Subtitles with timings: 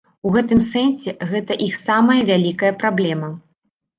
[0.27, 3.29] У гэтым сэнсе гэта іх самая вялікая праблема.